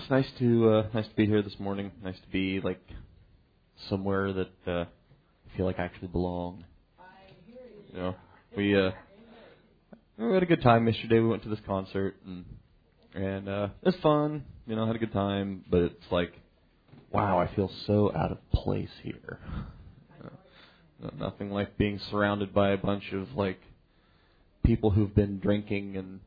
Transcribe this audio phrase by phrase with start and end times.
[0.00, 1.90] it's nice to uh, nice to be here this morning.
[2.02, 2.80] Nice to be like
[3.90, 6.64] somewhere that uh, I feel like I actually belong.
[7.92, 8.14] You know,
[8.56, 8.92] we uh,
[10.16, 11.18] we had a good time yesterday.
[11.18, 12.44] We went to this concert and
[13.14, 14.44] and uh, it was fun.
[14.66, 15.66] You know, had a good time.
[15.70, 16.32] But it's like,
[17.12, 19.38] wow, I feel so out of place here.
[20.24, 23.60] Uh, nothing like being surrounded by a bunch of like
[24.64, 26.20] people who've been drinking and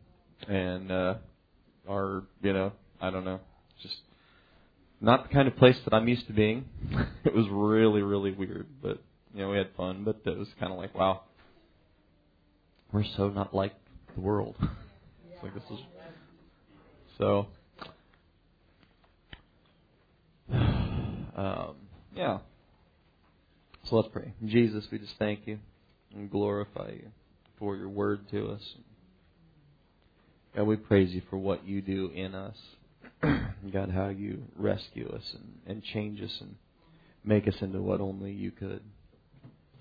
[0.47, 1.15] and uh,
[1.89, 2.71] are you know
[3.01, 3.39] I don't know
[3.83, 3.97] just
[4.99, 6.65] not the kind of place that I'm used to being.
[7.25, 8.99] it was really really weird, but
[9.33, 10.03] you know we had fun.
[10.03, 11.21] But it was kind of like wow,
[12.91, 13.73] we're so not like
[14.15, 14.55] the world.
[14.61, 15.79] it's like this is
[17.17, 17.47] so.
[21.35, 21.77] Um,
[22.15, 22.37] yeah.
[23.89, 24.33] So let's pray.
[24.45, 25.57] Jesus, we just thank you
[26.13, 27.07] and glorify you
[27.57, 28.61] for your word to us.
[30.55, 32.55] God, we praise you for what you do in us.
[33.73, 36.55] God, how you rescue us and, and change us and
[37.23, 38.81] make us into what only you could.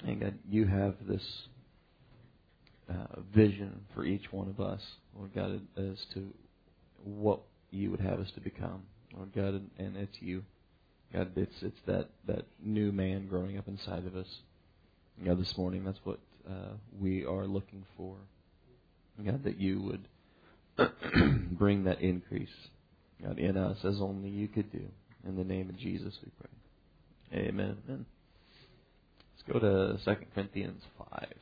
[0.04, 1.22] And God, you have this
[2.90, 4.80] uh, vision for each one of us,
[5.16, 6.32] Lord God, as to
[7.04, 8.82] what you would have us to become,
[9.14, 10.44] Lord God, and, and it's you.
[11.12, 14.26] God, it's it's that that new man growing up inside of us.
[15.24, 18.16] God, this morning, that's what uh, we are looking for.
[19.24, 20.08] God, that you would
[21.58, 22.48] bring that increase,
[23.24, 24.82] God, in us as only you could do.
[25.26, 27.44] In the name of Jesus, we pray.
[27.48, 27.76] Amen.
[27.86, 28.06] Amen.
[29.36, 31.34] Let's go to Second Corinthians five.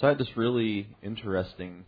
[0.00, 1.84] So I had this really interesting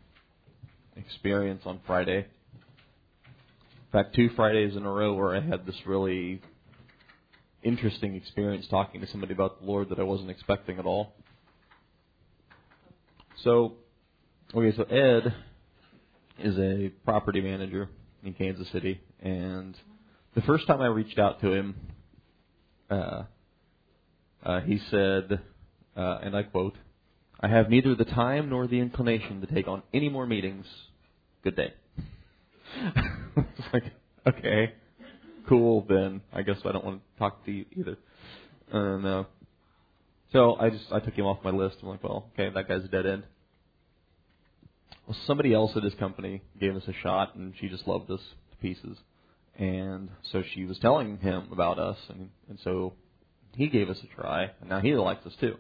[0.96, 2.18] experience on Friday.
[2.18, 6.40] In fact, two Fridays in a row where I had this really
[7.62, 11.12] interesting experience talking to somebody about the Lord that I wasn't expecting at all.
[13.44, 13.74] So,
[14.54, 15.34] okay, so Ed
[16.42, 17.88] is a property manager
[18.22, 19.76] in Kansas City, and
[20.34, 21.74] the first time I reached out to him,
[22.90, 23.22] uh,
[24.44, 25.40] uh, he said,
[25.96, 26.76] uh, and I quote,
[27.40, 30.66] I have neither the time nor the inclination to take on any more meetings.
[31.42, 31.72] Good day.
[33.36, 33.84] it's like,
[34.26, 34.74] okay,
[35.48, 35.86] cool.
[35.88, 37.96] Then I guess I don't want to talk to you either.
[38.70, 39.24] And uh,
[40.32, 41.76] so I just I took him off my list.
[41.82, 43.24] I'm like, well, okay, that guy's a dead end.
[45.10, 48.20] Well, somebody else at his company gave us a shot, and she just loved us
[48.52, 48.96] to pieces.
[49.58, 52.92] And so she was telling him about us, and and so
[53.56, 55.56] he gave us a try, and now he likes us too.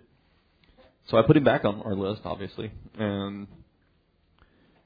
[1.08, 3.48] So I put him back on our list, obviously, and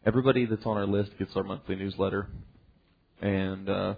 [0.06, 2.28] everybody that's on our list gets our monthly newsletter,
[3.20, 3.94] and uh,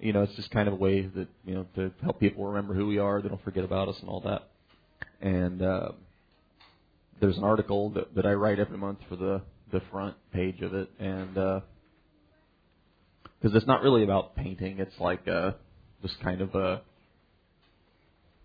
[0.00, 2.72] you know it's just kind of a way that you know to help people remember
[2.72, 4.48] who we are, they don't forget about us and all that.
[5.20, 5.88] And uh,
[7.24, 9.40] there's an article that, that I write every month for the
[9.72, 11.62] the front page of it, and because
[13.54, 15.52] uh, it's not really about painting, it's like uh,
[16.02, 16.82] just kind of a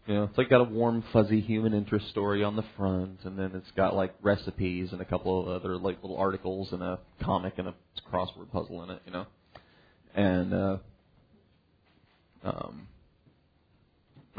[0.07, 3.37] you know, it's like got a warm, fuzzy human interest story on the front, and
[3.37, 6.99] then it's got like recipes and a couple of other like little articles and a
[7.21, 7.75] comic and a
[8.09, 9.25] crossword puzzle in it, you know.
[10.15, 10.77] And uh,
[12.45, 12.87] um,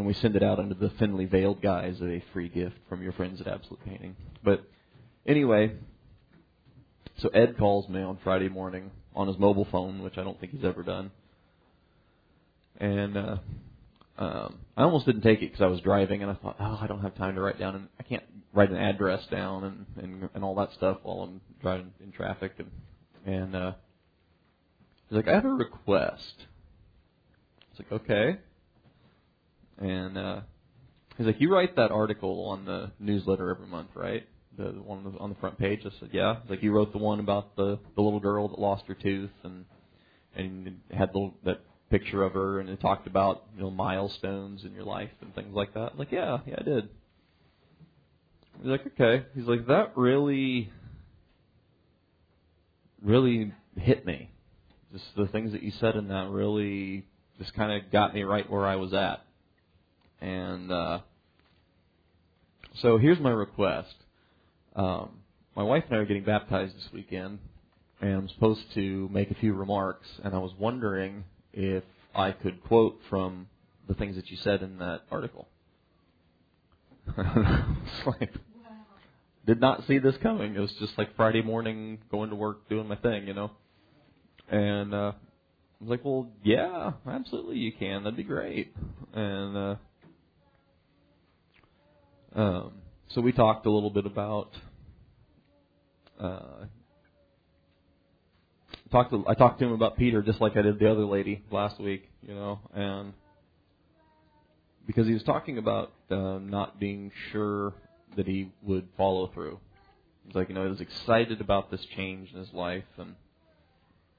[0.00, 3.02] and we send it out under the thinly veiled guise of a free gift from
[3.02, 4.16] your friends at Absolute Painting.
[4.42, 4.64] But
[5.26, 5.74] anyway,
[7.18, 10.52] so Ed calls me on Friday morning on his mobile phone, which I don't think
[10.52, 11.10] he's ever done,
[12.78, 13.16] and.
[13.16, 13.36] uh
[14.18, 16.86] um, I almost didn't take it because I was driving, and I thought, oh, I
[16.86, 18.22] don't have time to write down, and I can't
[18.52, 22.52] write an address down and and, and all that stuff while I'm driving in traffic,
[22.58, 22.70] and
[23.24, 23.72] and uh,
[25.08, 26.34] he's like, I have a request.
[27.70, 28.38] It's like, okay,
[29.80, 30.40] and uh,
[31.16, 34.26] he's like, you write that article on the newsletter every month, right?
[34.56, 35.80] The, the one on the front page.
[35.84, 36.36] I said, yeah.
[36.42, 39.30] He's like, you wrote the one about the the little girl that lost her tooth
[39.42, 39.64] and
[40.36, 41.60] and had the that
[41.90, 45.54] picture of her and it talked about you know milestones in your life and things
[45.54, 45.90] like that.
[45.92, 46.88] I'm like, yeah, yeah, I did.
[48.58, 49.24] He's like, okay.
[49.34, 50.70] He's like, that really,
[53.02, 54.30] really hit me.
[54.92, 57.06] Just the things that you said in that really
[57.38, 59.24] just kind of got me right where I was at.
[60.20, 61.00] And uh,
[62.80, 63.94] so here's my request.
[64.76, 65.10] Um,
[65.56, 67.38] my wife and I are getting baptized this weekend,
[68.00, 71.84] and I'm supposed to make a few remarks, and I was wondering if
[72.14, 73.48] I could quote from
[73.88, 75.48] the things that you said in that article.
[77.16, 78.36] it's
[79.46, 80.54] did not see this coming.
[80.54, 83.50] It was just like Friday morning, going to work, doing my thing, you know.
[84.48, 88.04] And uh, I was like, well, yeah, absolutely, you can.
[88.04, 88.74] That'd be great.
[89.12, 89.74] And uh,
[92.34, 92.72] um,
[93.08, 94.50] so we talked a little bit about
[96.18, 96.64] uh,
[98.90, 101.42] talked to, I talked to him about Peter just like I did the other lady
[101.50, 103.12] last week, you know, and
[104.86, 107.74] because he was talking about uh, not being sure
[108.16, 109.58] that he would follow through.
[110.26, 113.14] He's like, you know, he was excited about this change in his life and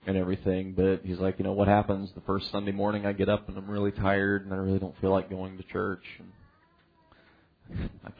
[0.07, 3.29] and everything, but he's like, you know, what happens the first Sunday morning I get
[3.29, 6.27] up and I'm really tired and I really don't feel like going to church and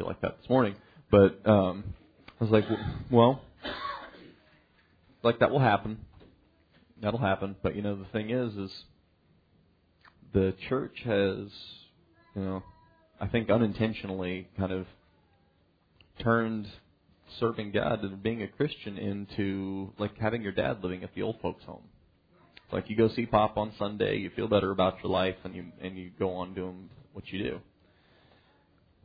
[0.02, 0.76] feel like that this morning.
[1.12, 1.94] But um
[2.40, 2.66] I was like,
[3.12, 3.42] well,
[5.22, 6.00] like that will happen.
[7.02, 7.56] That'll happen.
[7.62, 8.72] But you know, the thing is, is
[10.34, 11.50] the church has,
[12.36, 12.64] you know,
[13.20, 14.88] I think unintentionally kind of
[16.24, 16.68] turned
[17.40, 21.40] serving God and being a Christian into like having your dad living at the old
[21.42, 21.84] folks' home.
[22.72, 25.66] Like you go see Pop on Sunday, you feel better about your life, and you
[25.80, 27.60] and you go on doing what you do.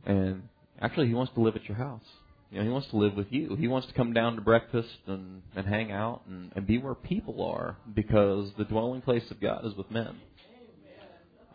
[0.05, 0.43] And
[0.81, 2.03] actually, he wants to live at your house.
[2.51, 3.55] You know, he wants to live with you.
[3.55, 6.95] He wants to come down to breakfast and, and hang out and, and be where
[6.95, 10.15] people are because the dwelling place of God is with men.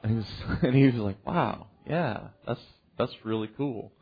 [0.03, 2.61] And he was and he was like, Wow, yeah, that's
[2.99, 3.93] that's really cool.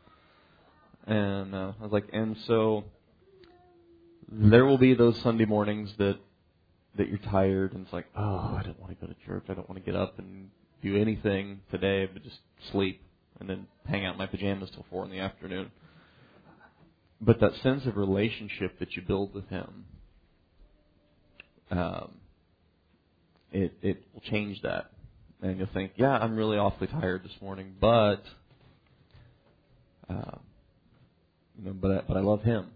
[1.07, 2.83] And uh, I was like, and so
[4.29, 6.19] there will be those Sunday mornings that
[6.95, 9.45] that you're tired and it's like, oh, I don't want to go to church.
[9.47, 10.49] I don't want to get up and
[10.83, 12.39] do anything today, but just
[12.71, 13.01] sleep
[13.41, 15.71] and then hang out in my pajamas till four in the afternoon.
[17.19, 19.85] But that sense of relationship that you build with Him,
[21.71, 22.13] um,
[23.51, 24.91] it it will change that,
[25.41, 28.23] and you'll think, yeah, I'm really awfully tired this morning, but,
[30.09, 30.37] uh,
[31.57, 32.67] you know, but I, but I love Him,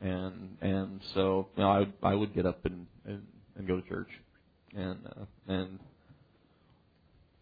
[0.00, 3.22] and and so you know, I I would get up and, and
[3.56, 4.10] and go to church,
[4.74, 5.78] and uh, and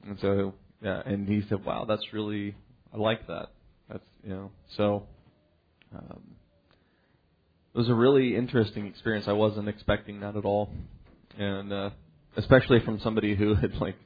[0.06, 2.54] and so yeah, and he said, wow, that's really
[2.92, 3.48] I like that.
[3.90, 5.04] That's you know so.
[5.94, 6.20] Um,
[7.74, 9.26] it was a really interesting experience.
[9.28, 10.70] I wasn't expecting that at all,
[11.38, 11.90] and uh,
[12.36, 13.96] especially from somebody who had like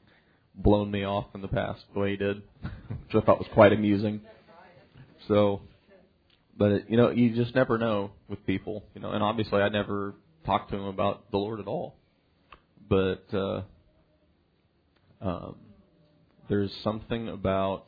[0.55, 3.73] blown me off in the past the way he did, which I thought was quite
[3.73, 4.21] amusing.
[5.27, 5.61] So,
[6.57, 9.11] but it, you know, you just never know with people, you know.
[9.11, 10.13] And obviously, I never
[10.45, 11.95] talked to him about the Lord at all,
[12.89, 13.61] but uh,
[15.21, 15.55] um,
[16.49, 17.85] there's something about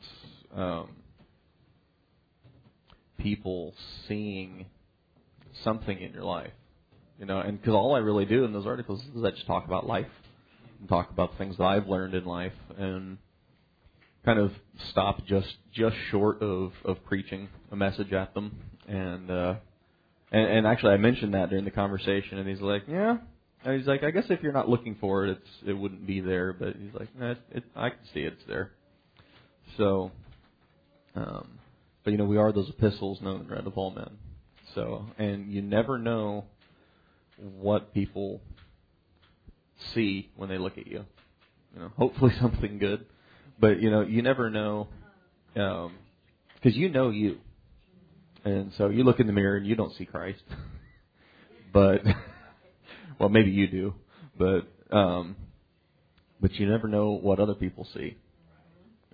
[0.54, 0.88] um,
[3.18, 3.74] people
[4.08, 4.66] seeing
[5.64, 6.52] something in your life.
[7.18, 9.64] You know, and because all I really do in those articles is I just talk
[9.64, 10.06] about life,
[10.80, 13.16] and talk about things that I've learned in life, and
[14.24, 14.52] kind of
[14.90, 18.58] stop just just short of of preaching a message at them.
[18.86, 19.54] And uh,
[20.30, 23.18] and, and actually, I mentioned that during the conversation, and he's like, "Yeah."
[23.66, 26.20] And he's like, "I guess if you're not looking for it, it's it wouldn't be
[26.20, 28.70] there." But he's like, nah, it, it, "I can see it's there."
[29.76, 30.12] So,
[31.16, 31.58] um,
[32.04, 34.18] but you know, we are those epistles known and read of all men.
[34.76, 36.44] So, and you never know
[37.58, 38.40] what people
[39.94, 41.04] see when they look at you.
[41.74, 43.04] You know, hopefully something good,
[43.58, 44.86] but you know, you never know
[45.54, 45.92] because um,
[46.62, 47.38] you know you,
[48.44, 50.42] and so you look in the mirror and you don't see Christ,
[51.72, 52.02] but
[53.18, 53.94] well, maybe you do,
[54.38, 55.36] but um,
[56.40, 58.16] but you never know what other people see,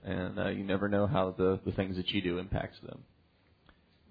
[0.05, 3.01] and uh, you never know how the the things that you do impacts them.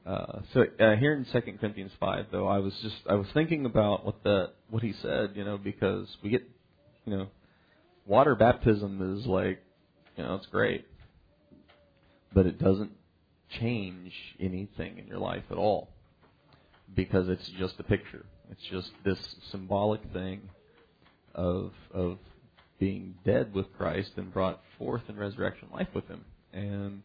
[0.06, 3.66] Uh, so uh, here in Second Corinthians five, though, I was just I was thinking
[3.66, 6.44] about what the what he said, you know, because we get,
[7.06, 7.28] you know,
[8.06, 9.62] water baptism is like,
[10.18, 10.88] you know, it's great,
[12.34, 12.92] but it doesn't
[13.60, 15.90] change anything in your life at all
[16.96, 18.26] because it's just a picture.
[18.52, 19.20] It's just this
[19.52, 20.42] symbolic thing
[21.34, 22.18] of of
[22.80, 26.26] being dead with Christ and brought forth in resurrection life with Him.
[26.52, 27.04] And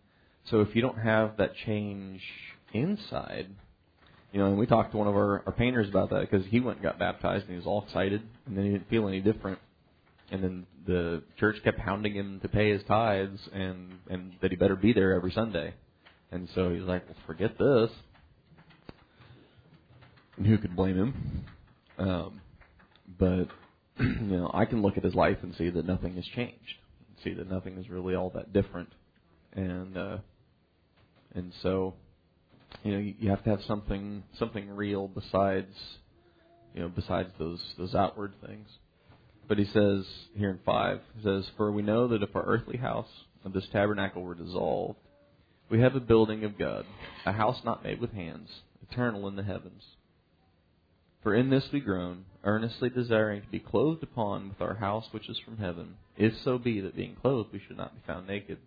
[0.51, 2.21] so if you don't have that change
[2.73, 3.49] inside,
[4.33, 6.61] you know, and we talked to one of our, our painters about that because he
[6.61, 9.21] went and got baptized and he was all excited, and then he didn't feel any
[9.21, 9.59] different.
[10.31, 14.57] And then the church kept hounding him to pay his tithes and and that he
[14.57, 15.75] better be there every Sunday.
[16.33, 17.91] And so he's like, "Well, forget this."
[20.37, 21.45] And who could blame him?
[21.99, 22.41] Um,
[23.19, 23.49] but
[23.99, 26.75] you know, I can look at his life and see that nothing has changed.
[27.25, 28.91] See that nothing is really all that different.
[29.55, 30.19] And uh,
[31.35, 31.95] and so
[32.83, 35.75] you know, you have to have something something real besides
[36.75, 38.69] you know besides those those outward things.
[39.49, 42.77] But he says here in five, he says, "For we know that if our earthly
[42.77, 43.09] house
[43.45, 44.99] of this tabernacle were dissolved,
[45.71, 46.85] we have a building of God,
[47.25, 48.51] a house not made with hands,
[48.91, 49.83] eternal in the heavens.
[51.27, 55.29] For in this we groan, earnestly desiring to be clothed upon with our house which
[55.29, 58.59] is from heaven, if so be that being clothed we should not be found naked."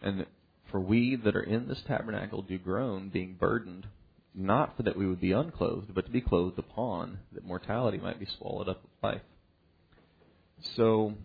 [0.00, 0.24] And
[0.70, 3.86] for we that are in this tabernacle do groan, being burdened,
[4.34, 8.18] not for that we would be unclothed, but to be clothed upon, that mortality might
[8.18, 9.22] be swallowed up with life.
[10.74, 11.16] So,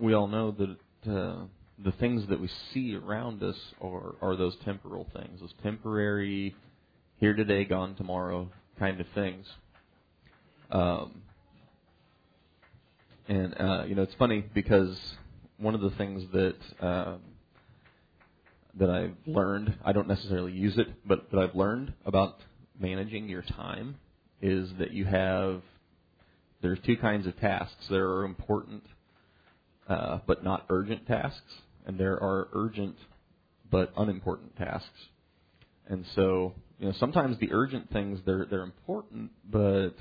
[0.00, 1.44] we all know that uh,
[1.78, 6.56] the things that we see around us are, are those temporal things, those temporary,
[7.18, 9.46] here today, gone tomorrow kind of things.
[10.70, 11.22] Um,
[13.28, 14.98] and uh, you know, it's funny because
[15.58, 17.20] one of the things that um,
[18.78, 22.40] that I've learned, I don't necessarily use it, but that I've learned about
[22.78, 23.96] managing your time
[24.42, 25.62] is that you have
[26.60, 27.86] there's two kinds of tasks.
[27.88, 28.84] There are important
[29.88, 32.96] uh, but not urgent tasks, and there are urgent
[33.70, 35.08] but unimportant tasks.
[35.88, 39.94] And so, you know, sometimes the urgent things they're they're important, but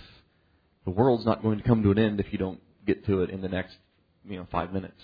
[0.84, 3.30] the world's not going to come to an end if you don't get to it
[3.30, 3.76] in the next,
[4.28, 5.02] you know, five minutes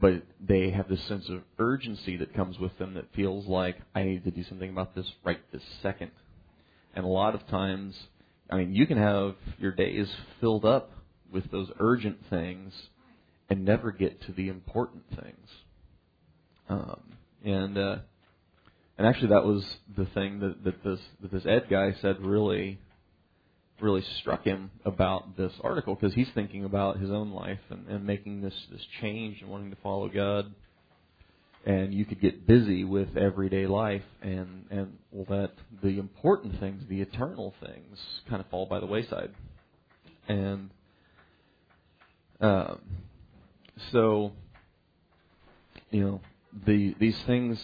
[0.00, 4.02] but they have this sense of urgency that comes with them that feels like I
[4.02, 6.10] need to do something about this right this second.
[6.94, 7.94] And a lot of times,
[8.48, 10.08] I mean, you can have your days
[10.40, 10.90] filled up
[11.30, 12.72] with those urgent things
[13.50, 15.48] and never get to the important things.
[16.68, 17.00] Um,
[17.44, 17.96] and uh,
[19.00, 19.64] and actually, that was
[19.96, 22.78] the thing that, that this that this Ed guy said really
[23.80, 28.04] really struck him about this article because he's thinking about his own life and, and
[28.04, 30.52] making this this change and wanting to follow God.
[31.64, 37.00] And you could get busy with everyday life, and and let the important things, the
[37.00, 39.30] eternal things, kind of fall by the wayside.
[40.28, 40.68] And
[42.38, 42.80] um,
[43.92, 44.32] so,
[45.90, 46.20] you know,
[46.66, 47.58] the these things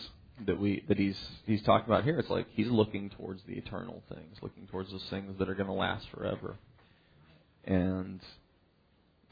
[0.45, 2.19] that we that he's he's talking about here.
[2.19, 5.69] It's like he's looking towards the eternal things, looking towards those things that are going
[5.69, 6.57] to last forever.
[7.64, 8.21] And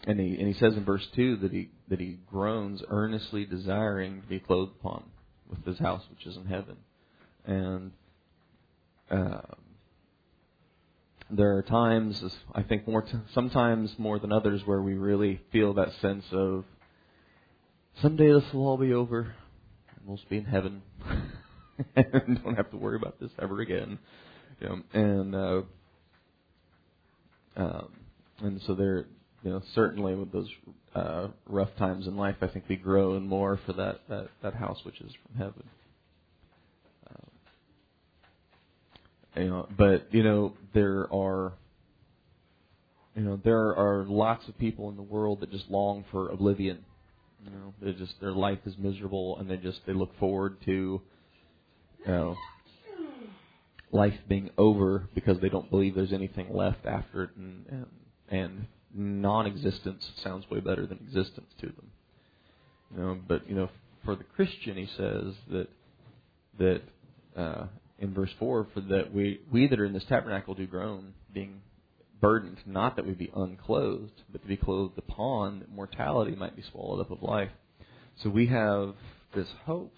[0.07, 4.23] and he and he says in verse two that he that he groans earnestly desiring
[4.23, 5.05] to be clothed upon
[5.49, 6.77] with his house which is in heaven.
[7.47, 7.93] And
[9.11, 9.57] um,
[11.31, 12.23] there are times,
[12.55, 16.65] I think more t- sometimes more than others, where we really feel that sense of
[18.01, 20.83] someday this will all be over and we'll be in heaven
[21.97, 23.99] and don't have to worry about this ever again.
[24.61, 25.63] You know, and uh,
[27.57, 27.89] um,
[28.41, 29.07] and so there,
[29.43, 30.49] you know, certainly with those
[30.95, 34.55] uh, rough times in life, I think we grow and more for that that that
[34.55, 35.65] house which is from heaven.
[37.11, 37.31] Um,
[39.43, 41.53] you know, but you know there are.
[43.17, 46.85] You know, there are lots of people in the world that just long for oblivion
[47.45, 51.01] you know, they just their life is miserable, and they just they look forward to,
[52.07, 52.37] you know,
[53.93, 57.87] life being over because they don't believe there's anything left after it, and and,
[58.29, 61.91] and non-existence sounds way better than existence to them.
[62.95, 63.71] You know, but you know,
[64.05, 65.69] for the Christian, he says that
[66.59, 66.83] that
[67.37, 67.67] uh,
[67.99, 71.63] in verse four, for that we we that are in this tabernacle do groan, being
[72.21, 76.63] burdened, not that we be unclothed, but to be clothed upon, that mortality might be
[76.63, 77.51] swallowed up of life.
[78.17, 78.95] So we have
[79.35, 79.95] this hope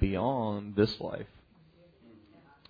[0.00, 1.26] beyond this life.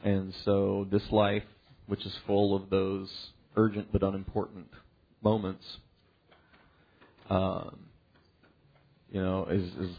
[0.04, 1.44] And so this life,
[1.86, 3.10] which is full of those
[3.56, 4.68] urgent but unimportant
[5.22, 5.78] moments,
[7.28, 7.78] um,
[9.10, 9.96] you know, is, is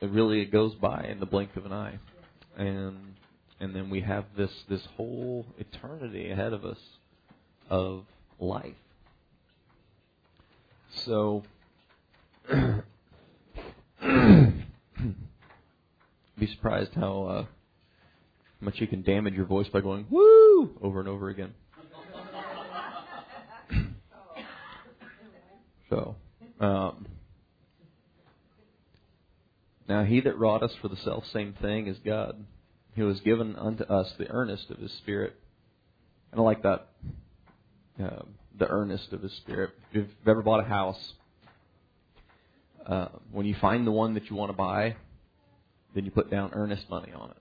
[0.00, 1.98] it really it goes by in the blink of an eye,
[2.56, 3.14] and
[3.60, 6.78] and then we have this this whole eternity ahead of us
[7.68, 8.04] of
[8.38, 8.74] life.
[11.04, 11.44] So,
[16.38, 17.44] be surprised how uh,
[18.60, 21.54] much you can damage your voice by going "woo" over and over again.
[25.88, 26.16] so,
[26.60, 27.06] um,
[29.88, 32.44] now he that wrought us for the self same thing is God,
[32.96, 35.34] who has given unto us the earnest of His Spirit.
[36.32, 36.88] And I like that
[38.02, 38.22] uh,
[38.58, 39.70] the earnest of His Spirit.
[39.90, 41.12] If you've ever bought a house,
[42.86, 44.96] uh, when you find the one that you want to buy,
[45.94, 47.36] then you put down earnest money on it.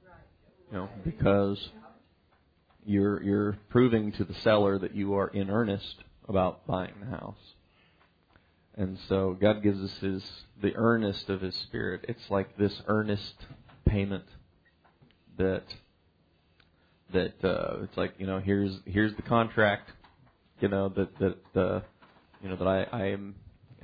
[0.71, 1.69] You know, because
[2.85, 7.53] you're you're proving to the seller that you are in earnest about buying the house.
[8.75, 10.23] And so God gives us his
[10.61, 12.05] the earnest of his spirit.
[12.07, 13.35] It's like this earnest
[13.85, 14.25] payment
[15.37, 15.63] that
[17.13, 19.89] that uh, it's like you know here's here's the contract
[20.59, 21.81] you know that that uh,
[22.41, 23.35] you know that I I am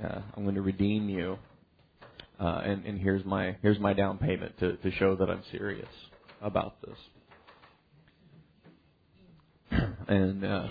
[0.02, 1.38] uh, I'm going to redeem you,
[2.38, 5.88] uh, and and here's my here's my down payment to to show that I'm serious
[6.44, 6.98] about this.
[10.08, 10.68] and uh,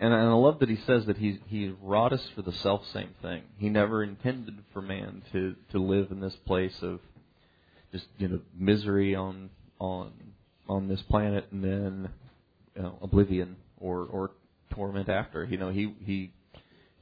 [0.00, 3.14] and I love that he says that he he wrought us for the self same
[3.20, 3.42] thing.
[3.58, 7.00] He never intended for man to to live in this place of
[7.92, 10.12] just you know misery on on
[10.68, 12.08] on this planet and then
[12.74, 14.30] you know, oblivion or or
[14.70, 15.44] torment after.
[15.44, 16.32] You know, he he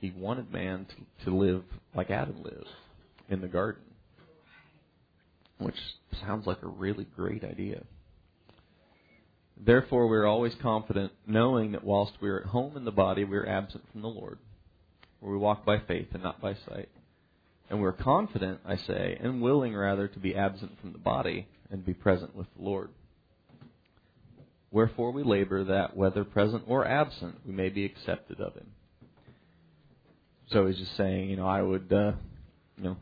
[0.00, 1.62] he wanted man to, to live
[1.94, 2.68] like Adam lived
[3.28, 3.82] in the garden,
[5.58, 5.76] which
[6.20, 7.82] sounds like a really great idea.
[9.60, 13.24] Therefore, we are always confident, knowing that whilst we are at home in the body,
[13.24, 14.38] we are absent from the Lord,
[15.20, 16.88] where we walk by faith and not by sight.
[17.68, 21.46] And we are confident, I say, and willing rather to be absent from the body
[21.70, 22.90] and be present with the Lord.
[24.70, 28.68] Wherefore we labor that, whether present or absent, we may be accepted of Him.
[30.50, 32.12] So he's just saying, you know, I would, uh,
[32.76, 32.96] you know,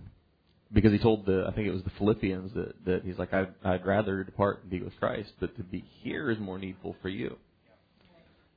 [0.76, 3.48] because he told the, I think it was the Philippians that, that he's like, I'd,
[3.64, 7.08] I'd rather depart and be with Christ, but to be here is more needful for
[7.08, 7.38] you.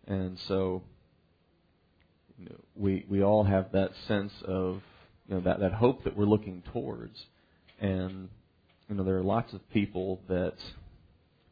[0.05, 0.83] And so,
[2.38, 4.81] you know, we we all have that sense of,
[5.29, 7.15] you know, that that hope that we're looking towards,
[7.79, 8.27] and
[8.89, 10.55] you know, there are lots of people that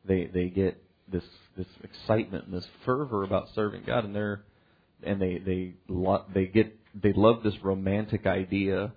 [0.03, 1.23] they they get this
[1.55, 4.41] this excitement and this fervor about serving God, and they're
[5.01, 8.91] and they they lo- they get they love this romantic idea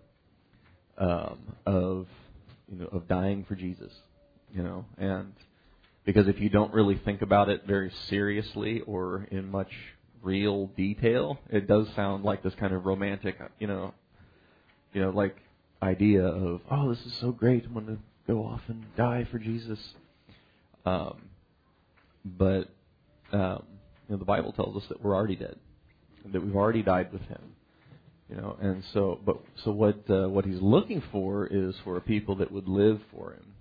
[1.01, 2.07] um, of
[2.71, 3.93] you know of dying for Jesus,
[4.55, 5.33] you know, and
[6.05, 9.71] because if you don't really think about it very seriously or in much
[10.23, 13.95] real detail, it does sound like this kind of romantic, you know,
[14.93, 15.37] you know, like
[15.83, 19.39] idea of oh, this is so great, I'm going to go off and die for
[19.39, 19.79] Jesus.
[20.85, 21.23] Um,
[22.25, 22.69] but
[23.33, 23.63] um,
[24.09, 25.57] you know, the Bible tells us that we're already dead,
[26.33, 27.41] that we've already died with Him.
[28.31, 30.09] You know, and so, but so what?
[30.09, 33.55] Uh, what He's looking for is for a people that would live for Him,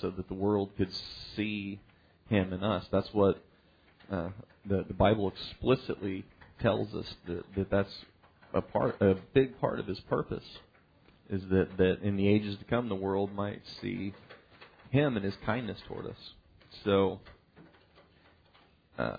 [0.00, 0.90] so that the world could
[1.34, 1.80] see
[2.28, 2.84] Him in us.
[2.92, 3.42] That's what
[4.12, 4.28] uh,
[4.64, 6.24] the the Bible explicitly
[6.60, 7.92] tells us that, that that's
[8.54, 10.44] a part, a big part of His purpose,
[11.28, 14.14] is that that in the ages to come the world might see
[14.90, 16.30] Him and His kindness toward us.
[16.84, 17.18] So
[18.98, 19.18] um,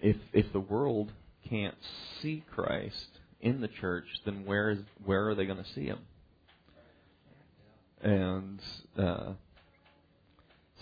[0.00, 1.12] if if the world
[1.50, 1.76] can't
[2.22, 5.98] see Christ in the church, then where is where are they going to see him?
[8.02, 8.60] And
[8.98, 9.32] uh,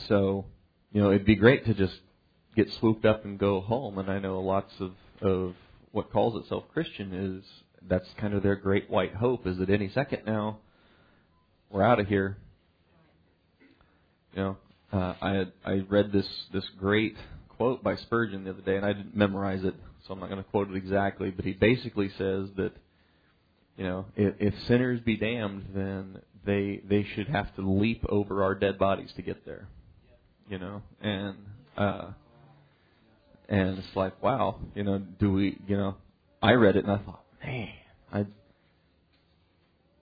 [0.08, 0.46] so,
[0.92, 1.98] you know, it'd be great to just
[2.56, 3.98] get swooped up and go home.
[3.98, 5.54] And I know lots of of
[5.92, 7.44] what calls itself Christian is
[7.88, 10.58] that's kind of their great white hope is that any second now
[11.70, 12.36] we're out of here.
[14.34, 14.56] You know,
[14.92, 17.16] uh, I had, I read this this great
[17.48, 19.74] quote by Spurgeon the other day, and I didn't memorize it,
[20.06, 21.30] so I'm not going to quote it exactly.
[21.30, 22.72] But he basically says that
[23.76, 28.42] you know if, if sinners be damned, then they they should have to leap over
[28.42, 29.68] our dead bodies to get there.
[30.48, 31.36] You know, and
[31.76, 32.10] uh,
[33.48, 35.96] and it's like wow, you know, do we you know?
[36.42, 37.68] I read it and I thought, man,
[38.12, 38.26] I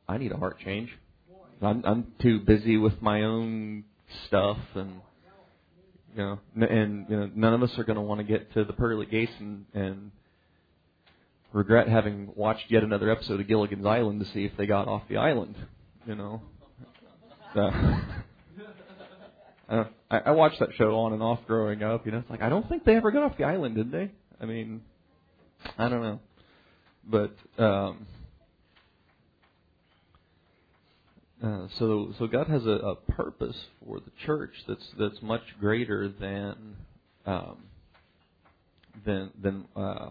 [0.09, 0.91] I need a heart change.
[1.62, 3.85] I'm I'm too busy with my own
[4.27, 5.01] stuff and
[6.14, 8.64] you know and you know none of us are going to want to get to
[8.64, 10.11] the pearly gates and and
[11.53, 15.03] regret having watched yet another episode of Gilligan's Island to see if they got off
[15.09, 15.57] the island
[16.07, 16.42] you know?
[19.68, 22.40] Uh, I, I watched that show on and off growing up you know it's like
[22.40, 24.11] I don't think they ever got off the island did they?
[24.40, 24.81] I mean
[25.77, 26.20] I don't know.
[27.07, 28.07] But um
[31.43, 36.09] Uh, so, so God has a, a, purpose for the church that's that's much greater
[36.09, 36.77] than
[37.27, 37.65] um,
[39.05, 40.11] than than uh,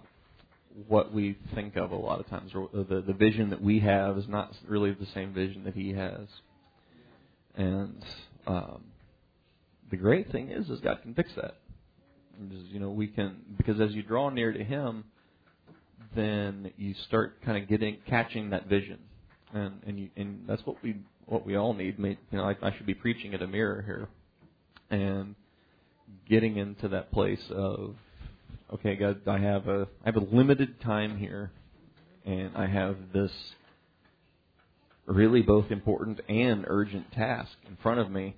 [0.89, 2.51] what we think of a lot of times.
[2.51, 6.27] The the vision that we have is not really the same vision that He has.
[7.55, 8.03] And
[8.45, 8.83] um,
[9.89, 11.55] the great thing is, is God can fix that.
[12.49, 15.05] Just, you know, we can because as you draw near to Him,
[16.13, 18.99] then you start kind of getting catching that vision,
[19.53, 21.97] and and you and that's what we what we all need.
[21.99, 24.07] You know, I, I should be preaching at a mirror here,
[24.89, 25.35] and
[26.29, 27.95] getting into that place of,
[28.73, 31.51] okay, God, I have a I have a limited time here,
[32.25, 33.31] and I have this
[35.05, 38.35] really both important and urgent task in front of me.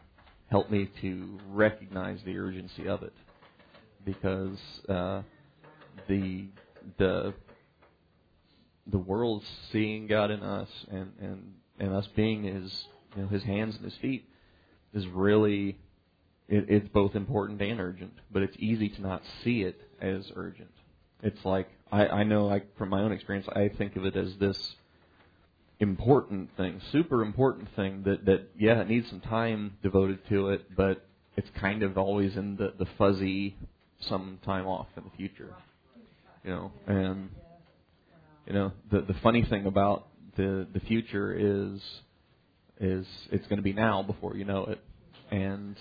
[0.50, 3.14] Help me to recognize the urgency of it,
[4.06, 5.24] because uh,
[6.08, 6.46] the
[7.00, 7.34] the
[8.86, 13.44] the world's seeing God in us, and and and us being his you know his
[13.44, 14.28] hands and his feet
[14.94, 15.78] is really
[16.48, 20.72] it, it's both important and urgent, but it's easy to not see it as urgent.
[21.22, 24.36] It's like I, I know like from my own experience, I think of it as
[24.40, 24.76] this
[25.80, 30.76] important thing, super important thing that that yeah, it needs some time devoted to it,
[30.76, 31.06] but
[31.36, 33.56] it's kind of always in the the fuzzy
[34.00, 35.54] some time off in the future.
[36.44, 37.30] You know, and
[38.46, 41.82] you know the the funny thing about the the future is
[42.80, 44.80] is it's going to be now before you know it,
[45.32, 45.76] and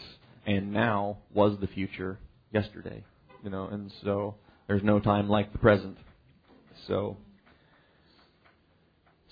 [0.46, 2.18] and now was the future
[2.52, 3.04] yesterday.
[3.42, 4.36] You know, and so
[4.68, 5.98] there's no time like the present.
[6.86, 7.16] So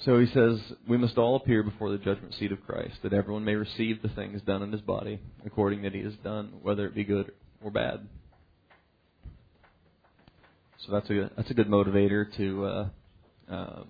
[0.04, 3.44] so he says, We must all appear before the judgment seat of Christ, that everyone
[3.44, 6.94] may receive the things done in his body, according that he has done, whether it
[6.94, 8.06] be good or bad.
[10.86, 12.88] So that's a that's a good motivator to uh,
[13.50, 13.88] um,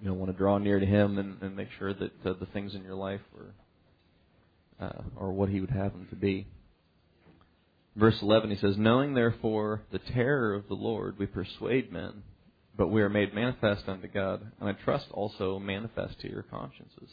[0.00, 2.46] you know want to draw near to him and, and make sure that uh, the
[2.52, 3.20] things in your life
[4.80, 6.46] are uh, are what he would have them to be.
[7.96, 12.22] Verse 11, he says, Knowing therefore the terror of the Lord, we persuade men
[12.78, 17.10] but we are made manifest unto God, and I trust also manifest to your consciences.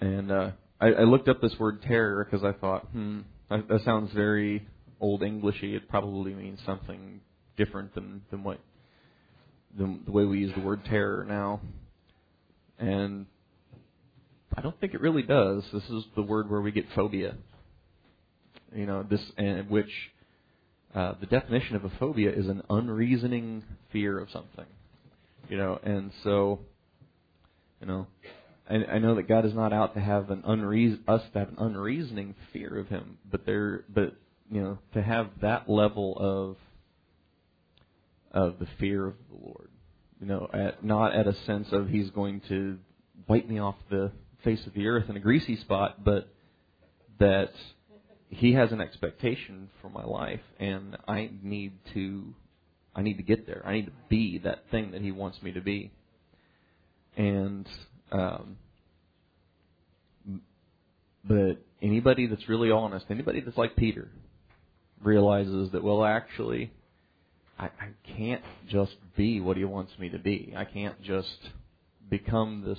[0.00, 3.84] And uh, I, I looked up this word terror because I thought, hmm, that, that
[3.84, 4.66] sounds very
[5.00, 5.74] old Englishy.
[5.74, 7.20] It probably means something
[7.56, 8.60] different than than what
[9.76, 11.60] the, the way we use the word terror now.
[12.78, 13.26] And
[14.56, 15.62] I don't think it really does.
[15.72, 17.36] This is the word where we get phobia.
[18.74, 19.90] You know, this and which
[20.94, 24.66] uh, the definition of a phobia is an unreasoning fear of something.
[25.48, 26.60] You know, and so,
[27.80, 28.06] you know,
[28.68, 31.48] I, I know that God is not out to have an unreason us to have
[31.48, 34.14] an unreasoning fear of Him, but there, but
[34.50, 36.56] you know, to have that level of
[38.32, 39.68] of the fear of the Lord.
[40.20, 42.78] You know, at, not at a sense of He's going to
[43.28, 44.12] wipe me off the
[44.44, 46.28] face of the earth in a greasy spot, but
[47.18, 47.52] that
[48.28, 52.34] he has an expectation for my life and I need to
[52.94, 53.62] I need to get there.
[53.64, 55.92] I need to be that thing that he wants me to be.
[57.16, 57.68] And
[58.10, 58.56] um
[61.24, 64.08] but anybody that's really honest, anybody that's like Peter
[65.02, 66.72] realizes that well actually
[67.58, 70.52] I, I can't just be what he wants me to be.
[70.56, 71.38] I can't just
[72.10, 72.78] become this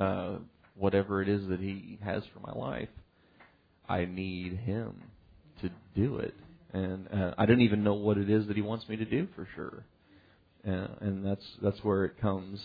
[0.00, 0.36] uh
[0.76, 2.88] whatever it is that he has for my life.
[3.88, 4.94] I need Him
[5.62, 6.34] to do it,
[6.72, 9.28] and uh, I don't even know what it is that He wants me to do
[9.34, 9.84] for sure.
[10.66, 12.60] Uh, and that's that's where it comes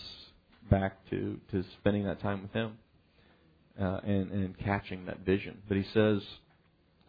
[0.70, 2.78] back to to spending that time with Him
[3.80, 5.58] uh, and and catching that vision.
[5.68, 6.22] But He says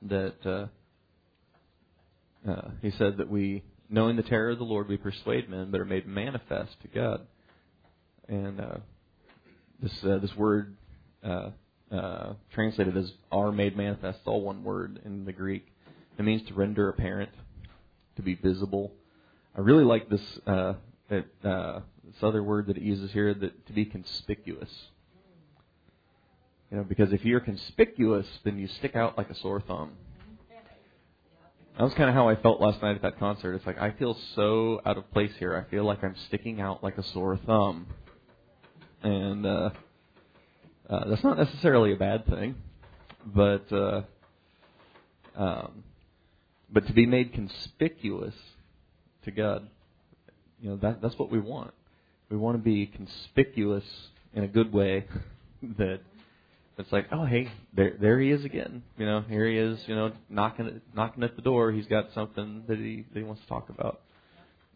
[0.03, 5.49] that uh, uh, He said that we, knowing the terror of the Lord, we persuade
[5.49, 7.27] men, but are made manifest to God.
[8.27, 8.77] And uh,
[9.81, 10.75] this uh, this word
[11.23, 11.49] uh,
[11.91, 15.67] uh, translated as are made manifest, all one word in the Greek.
[16.17, 17.31] It means to render apparent,
[18.15, 18.91] to be visible.
[19.55, 20.73] I really like this uh,
[21.09, 24.69] that, uh, this other word that it uses here, that to be conspicuous.
[26.71, 29.91] You know, because if you're conspicuous, then you stick out like a sore thumb.
[31.77, 33.55] That was kind of how I felt last night at that concert.
[33.55, 35.55] It's like I feel so out of place here.
[35.55, 37.87] I feel like I'm sticking out like a sore thumb,
[39.01, 39.69] and uh,
[40.87, 42.53] uh, that's not necessarily a bad thing,
[43.25, 44.01] but uh,
[45.35, 45.83] um,
[46.71, 48.35] but to be made conspicuous
[49.25, 49.67] to God,
[50.61, 51.73] you know that that's what we want.
[52.29, 53.85] We want to be conspicuous
[54.35, 55.07] in a good way.
[55.79, 56.01] that
[56.77, 58.83] it's like, oh hey, there there he is again.
[58.97, 59.79] You know, here he is.
[59.87, 61.71] You know, knocking knocking at the door.
[61.71, 64.01] He's got something that he that he wants to talk about,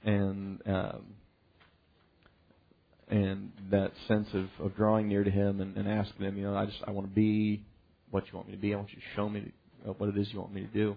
[0.03, 1.01] and um,
[3.10, 6.55] and that sense of, of drawing near to Him and, and asking Him, you know,
[6.55, 7.63] I just I want to be
[8.12, 8.73] what you want me to be.
[8.73, 9.51] I want you to show me
[9.88, 10.95] uh, what it is you want me to do.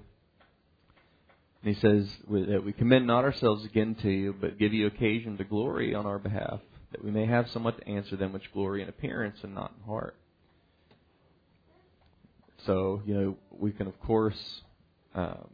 [1.63, 5.39] And He says that we commend not ourselves again to you, but give you occasion
[5.39, 6.61] to glory on our behalf,
[6.93, 9.85] that we may have somewhat to answer them which glory in appearance and not in
[9.87, 10.17] heart.
[12.67, 14.63] So you know we can of course
[15.15, 15.49] um,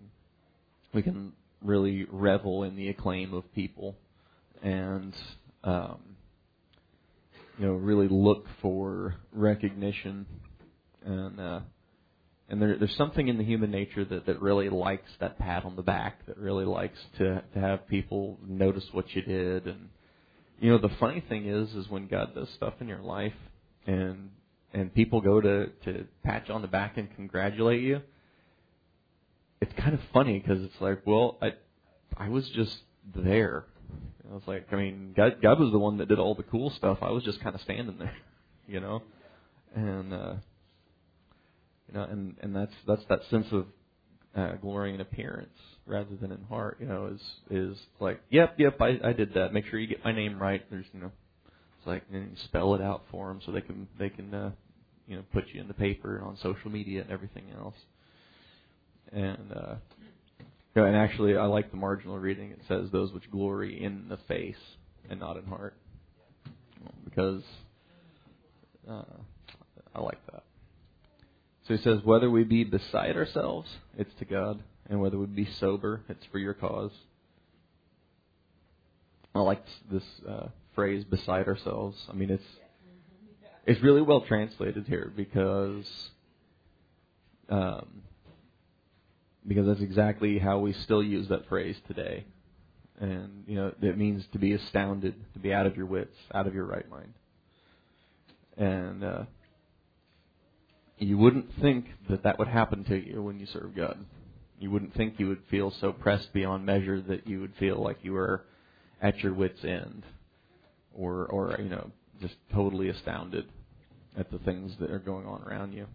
[0.92, 3.96] we can really revel in the acclaim of people
[4.62, 5.14] and
[5.64, 5.98] um,
[7.58, 10.26] you know really look for recognition
[11.04, 11.60] and uh
[12.48, 15.74] and there, there's something in the human nature that, that really likes that pat on
[15.74, 19.66] the back, that really likes to to have people notice what you did.
[19.66, 19.88] And
[20.60, 23.34] you know, the funny thing is, is when God does stuff in your life,
[23.86, 24.30] and
[24.72, 28.00] and people go to to pat you on the back and congratulate you.
[29.60, 31.52] It's kind of funny because it's like, well, I
[32.16, 32.76] I was just
[33.14, 33.64] there.
[34.28, 36.70] I was like, I mean, God, God was the one that did all the cool
[36.70, 36.98] stuff.
[37.00, 38.16] I was just kind of standing there,
[38.66, 39.02] you know,
[39.74, 40.34] and uh,
[41.88, 43.66] you know, and and that's that's that sense of
[44.34, 46.78] uh, glory in appearance rather than in heart.
[46.80, 49.52] You know, is is like, yep, yep, I I did that.
[49.52, 50.62] Make sure you get my name right.
[50.70, 51.12] There's you know,
[51.86, 54.50] like and spell it out for them so they can they can uh,
[55.06, 57.76] you know put you in the paper and on social media and everything else.
[59.12, 59.74] And uh,
[60.74, 62.50] you and actually, I like the marginal reading.
[62.50, 64.56] It says those which glory in the face
[65.08, 65.74] and not in heart,
[67.04, 67.42] because
[68.88, 69.02] uh,
[69.94, 70.42] I like that.
[71.66, 75.46] So he says, whether we be beside ourselves, it's to God, and whether we be
[75.46, 76.92] sober, it's for your cause.
[79.34, 81.98] I like this uh, phrase, beside ourselves.
[82.08, 82.44] I mean, it's
[83.66, 85.90] it's really well translated here because
[87.48, 88.02] um,
[89.46, 92.24] because that's exactly how we still use that phrase today.
[92.98, 96.46] And you know, it means to be astounded, to be out of your wits, out
[96.46, 97.12] of your right mind.
[98.56, 99.22] And uh,
[100.98, 103.98] you wouldn't think that that would happen to you when you serve God.
[104.58, 107.98] You wouldn't think you would feel so pressed beyond measure that you would feel like
[108.02, 108.44] you were
[109.02, 110.04] at your wits' end,
[110.96, 113.46] or or you know just totally astounded
[114.16, 115.86] at the things that are going on around you.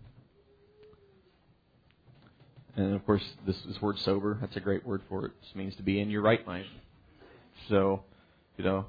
[2.76, 5.32] And of course, this, this word sober, that's a great word for it.
[5.42, 6.68] This means to be in your right mind.
[7.68, 8.04] So,
[8.58, 8.86] you know,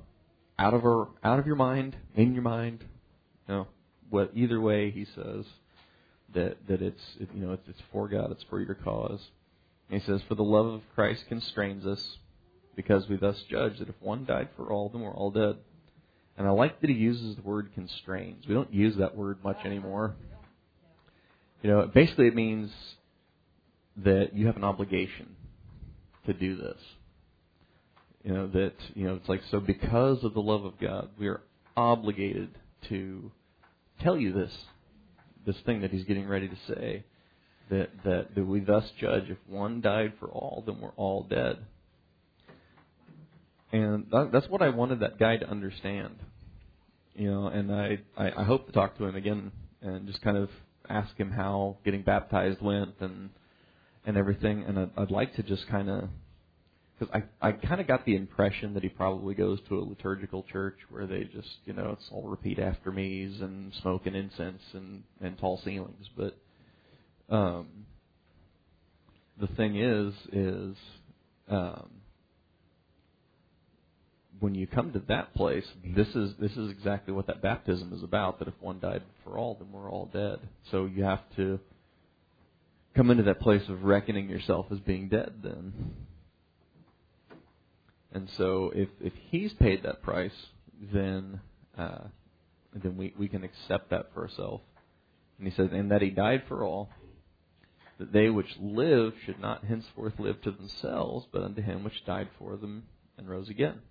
[0.59, 2.85] out of our, out of your mind, in your mind,
[3.49, 3.67] you know,
[4.11, 5.47] what either way he says
[6.35, 9.21] that that it's it, you know it's, it's for God, it's for your cause.
[9.91, 12.19] And he says, "For the love of Christ constrains us,
[12.77, 15.57] because we thus judge that if one died for all, then we're all dead."
[16.43, 18.49] And I like that he uses the word constrains.
[18.49, 20.17] We don't use that word much anymore.
[21.63, 22.73] You know, basically it means
[23.99, 25.37] that you have an obligation
[26.27, 26.79] to do this.
[28.25, 31.29] You know, that, you know, it's like, so because of the love of God, we
[31.29, 31.43] are
[31.77, 33.31] obligated to
[34.01, 34.51] tell you this,
[35.47, 37.05] this thing that he's getting ready to say,
[37.71, 41.59] that, that, that we thus judge if one died for all, then we're all dead.
[43.71, 46.17] And that, that's what I wanted that guy to understand.
[47.15, 50.37] You know, and I, I, I hope to talk to him again and just kind
[50.37, 50.49] of
[50.89, 53.31] ask him how getting baptized went and
[54.05, 54.65] and everything.
[54.67, 56.09] And I'd, I'd like to just kind of
[56.99, 60.45] because I I kind of got the impression that he probably goes to a liturgical
[60.45, 65.03] church where they just you know it's all repeat after me's and smoking incense and
[65.21, 66.09] and tall ceilings.
[66.17, 66.37] But
[67.29, 67.67] um,
[69.41, 70.77] the thing is is
[71.49, 71.91] um,
[74.43, 78.03] when you come to that place, this is this is exactly what that baptism is
[78.03, 78.41] about.
[78.41, 80.41] That if one died for all, then we're all dead.
[80.73, 81.61] So you have to
[82.97, 85.35] come into that place of reckoning yourself as being dead.
[85.45, 85.95] Then,
[88.13, 90.35] and so if if he's paid that price,
[90.93, 91.41] then
[91.79, 92.09] uh,
[92.75, 94.65] then we we can accept that for ourselves.
[95.39, 96.91] And he says, and that he died for all,
[98.01, 102.29] that they which live should not henceforth live to themselves, but unto him which died
[102.41, 102.83] for them
[103.17, 103.83] and rose again.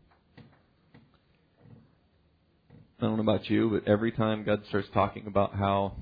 [3.01, 5.93] I don't know about you, but every time God starts talking about how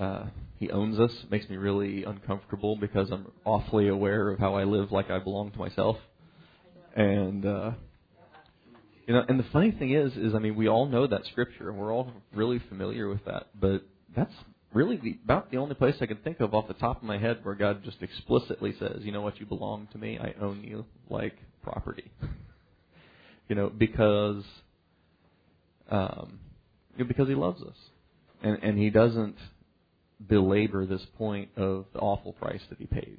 [0.00, 0.24] uh,
[0.58, 4.64] He owns us, it makes me really uncomfortable because I'm awfully aware of how I
[4.64, 5.98] live like I belong to myself.
[6.94, 7.72] And uh,
[9.06, 11.68] you know, and the funny thing is, is I mean, we all know that scripture,
[11.68, 13.48] and we're all really familiar with that.
[13.60, 13.82] But
[14.16, 14.32] that's
[14.72, 17.18] really the, about the only place I can think of off the top of my
[17.18, 19.38] head where God just explicitly says, "You know what?
[19.38, 20.18] You belong to me.
[20.18, 22.10] I own you like property."
[23.50, 24.42] you know, because
[25.90, 26.40] um,
[26.96, 27.76] because he loves us,
[28.42, 29.36] and and he doesn't
[30.28, 33.18] belabor this point of the awful price that he paid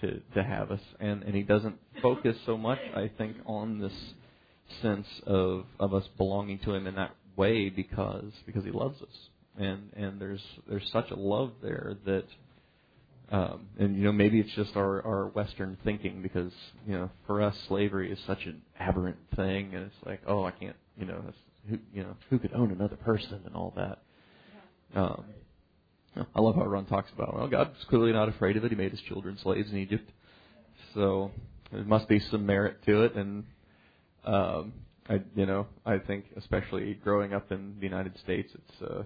[0.00, 3.92] to to have us, and and he doesn't focus so much, I think, on this
[4.82, 9.28] sense of of us belonging to him in that way because because he loves us,
[9.58, 12.24] and and there's there's such a love there that.
[13.30, 16.50] Um, and you know maybe it's just our our Western thinking because
[16.86, 20.50] you know for us slavery is such an aberrant thing and it's like oh I
[20.52, 21.36] can't you know that's
[21.68, 23.98] who you know who could own another person and all that.
[24.94, 25.24] Um,
[26.34, 28.70] I love how Ron talks about well, God's clearly not afraid of it.
[28.70, 30.10] He made his children slaves in Egypt,
[30.94, 31.30] so
[31.72, 33.14] there must be some merit to it.
[33.14, 33.44] And
[34.24, 34.72] um,
[35.08, 39.02] I, you know, I think especially growing up in the United States, it's uh,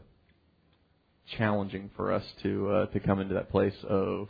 [1.37, 4.29] challenging for us to uh, to come into that place of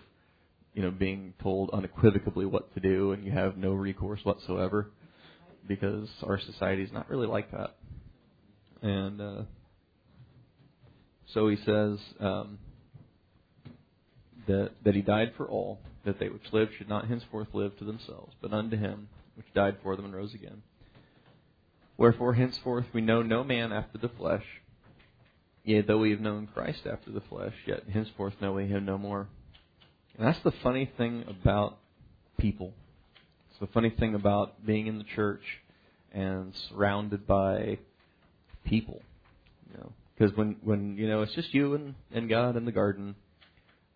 [0.75, 4.91] you know being told unequivocally what to do, and you have no recourse whatsoever
[5.69, 7.77] because our society is not really like that.
[8.83, 9.43] And uh,
[11.33, 12.59] so he says um,
[14.47, 17.85] that that he died for all, that they which live should not henceforth live to
[17.85, 20.63] themselves, but unto him which died for them and rose again.
[21.97, 24.45] Wherefore henceforth we know no man after the flesh.
[25.65, 28.99] Yea, though we have known Christ after the flesh, yet henceforth know we him no
[28.99, 29.29] more.
[30.19, 31.79] And that's the funny thing about
[32.37, 32.73] people.
[33.51, 35.43] It's the funny thing about being in the church
[36.13, 37.79] and surrounded by
[38.65, 39.03] people.
[39.71, 42.73] You know, because when when you know it's just you and and God in the
[42.73, 43.15] garden,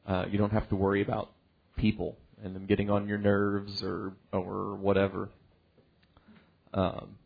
[0.06, 1.30] uh, you don't have to worry about
[1.76, 5.28] people and them getting on your nerves or or whatever.
[6.74, 7.16] Um,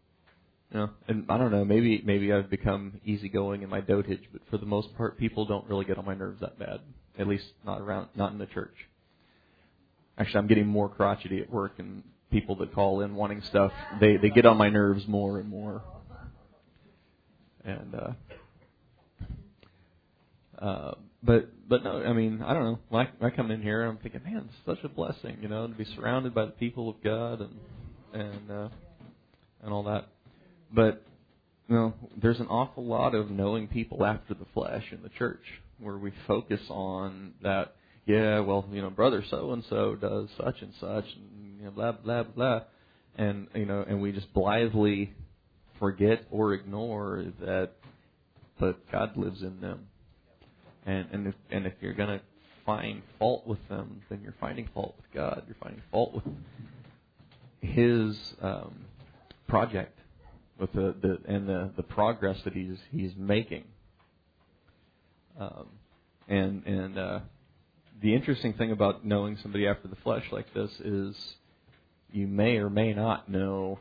[0.72, 4.42] you know, and I don't know, maybe maybe I've become easygoing in my dotage, but
[4.50, 6.80] for the most part, people don't really get on my nerves that bad
[7.18, 8.74] At least not around, not in the church.
[10.16, 14.16] Actually, I'm getting more crotchety at work, and people that call in wanting stuff, they
[14.16, 15.82] they get on my nerves more and more.
[17.64, 18.12] And uh,
[20.64, 22.78] uh, but but no, I mean I don't know.
[22.88, 25.48] When I, I come in here, and I'm thinking, man, it's such a blessing, you
[25.48, 27.54] know, to be surrounded by the people of God and
[28.12, 28.68] and uh,
[29.62, 30.08] and all that.
[30.72, 31.02] But
[31.68, 35.42] you know, there's an awful lot of knowing people after the flesh in the church
[35.78, 37.76] where we focus on that.
[38.06, 41.70] Yeah, well, you know, brother so and so does such and such, and you know,
[41.70, 42.62] blah blah blah,
[43.16, 45.12] and you know, and we just blithely
[45.80, 47.70] forget or ignore that,
[48.60, 49.88] but God lives in them,
[50.86, 52.20] and and if and if you're gonna
[52.64, 55.42] find fault with them, then you're finding fault with God.
[55.48, 56.24] You're finding fault with
[57.60, 58.84] His um,
[59.48, 59.98] project
[60.60, 63.64] with the, the and the, the progress that he's he's making.
[65.38, 65.68] Um,
[66.28, 67.20] and and uh,
[68.02, 71.16] the interesting thing about knowing somebody after the flesh like this is
[72.12, 73.78] you may or may not know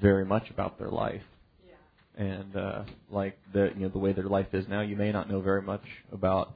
[0.00, 1.22] very much about their life.
[1.66, 2.24] Yeah.
[2.24, 5.30] And uh, like the you know the way their life is now, you may not
[5.30, 6.54] know very much about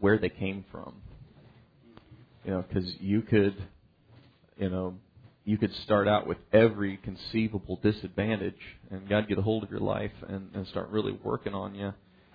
[0.00, 0.94] where they came from.
[2.44, 3.56] You know, because you could,
[4.56, 4.94] you know,
[5.44, 8.58] you could start out with every conceivable disadvantage,
[8.90, 11.92] and God get a hold of your life and, and start really working on you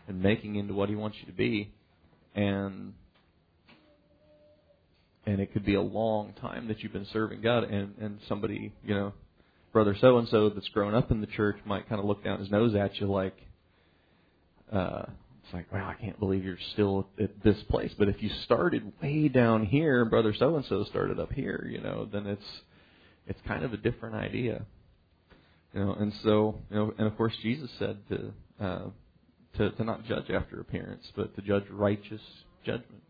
[0.08, 1.72] and making into what He wants you to be,
[2.36, 2.94] and
[5.26, 8.74] and it could be a long time that you've been serving God, and and somebody,
[8.84, 9.14] you know,
[9.74, 12.40] brother so and so that's grown up in the church might kind of look down
[12.40, 13.36] his nose at you like,
[14.72, 15.04] uh,
[15.44, 17.92] it's like, wow, I can't believe you're still at this place.
[17.98, 21.82] But if you started way down here, brother so and so started up here, you
[21.82, 22.46] know, then it's
[23.28, 24.66] it's kind of a different idea.
[25.74, 28.34] You know, and so you know, and of course Jesus said to
[28.64, 28.84] uh,
[29.58, 32.22] to to not judge after appearance, but to judge righteous
[32.66, 33.04] judgment.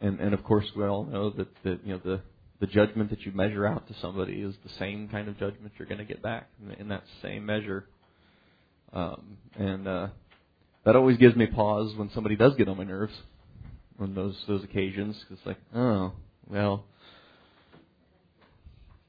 [0.00, 2.20] And and of course we all know that that you know the
[2.60, 5.88] the judgment that you measure out to somebody is the same kind of judgment you're
[5.88, 7.86] going to get back in, that same measure.
[8.92, 10.08] Um, and uh,
[10.84, 13.14] that always gives me pause when somebody does get on my nerves
[13.98, 15.22] on those those occasions.
[15.30, 16.12] It's like, oh,
[16.48, 16.84] well,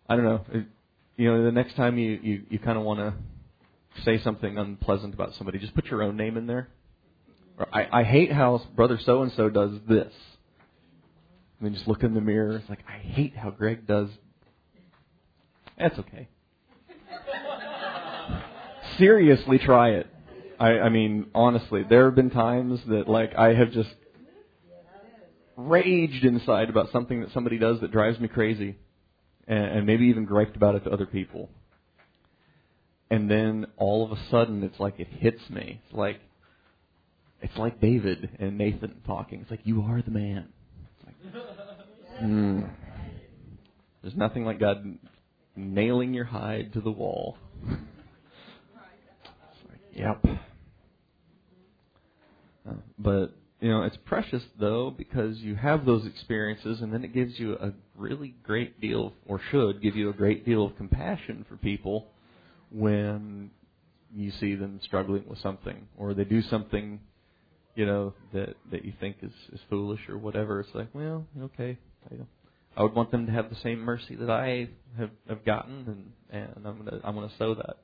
[0.10, 0.42] I don't know.
[0.52, 0.66] It,
[1.18, 3.14] you know, the next time you you, you kind of want to
[4.04, 6.68] say something unpleasant about somebody, just put your own name in there.
[7.72, 10.14] I I hate how brother so and so does this.
[11.60, 12.58] And then just look in the mirror.
[12.58, 14.10] It's like I hate how Greg does.
[15.78, 16.28] That's okay.
[18.98, 20.08] Seriously, try it.
[20.60, 23.90] I, I mean, honestly, there have been times that like I have just
[25.58, 28.78] raged inside about something that somebody does that drives me crazy
[29.48, 31.50] and, and maybe even griped about it to other people.
[33.10, 35.82] And then all of a sudden, it's like it hits me.
[35.86, 36.20] It's like
[37.42, 39.42] it's like David and Nathan talking.
[39.42, 40.48] It's like you are the man.
[42.22, 42.70] Mm.
[44.02, 44.98] There's nothing like God
[45.56, 47.38] nailing your hide to the wall.
[49.94, 50.26] Yep.
[52.68, 57.14] Uh, but you know, it's precious though because you have those experiences and then it
[57.14, 61.46] gives you a really great deal, or should give you a great deal of compassion
[61.48, 62.08] for people
[62.72, 63.50] when
[64.14, 67.00] you see them struggling with something or they do something,
[67.76, 70.62] you know, that, that you think is, is foolish or whatever.
[70.62, 71.78] It's like, well, okay.
[72.10, 72.16] I,
[72.78, 76.46] I would want them to have the same mercy that I have, have gotten and,
[76.56, 77.78] and I'm gonna, I'm gonna sow that.